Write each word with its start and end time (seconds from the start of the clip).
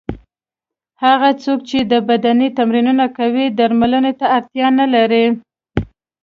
هغه 1.03 1.29
څوک 1.43 1.59
چې 1.69 1.77
بدني 2.09 2.47
تمرینونه 2.57 3.05
کوي 3.17 3.45
درملو 3.57 4.11
ته 4.19 4.25
اړتیا 4.37 4.67
نه 4.79 4.85
لري. 4.93 5.25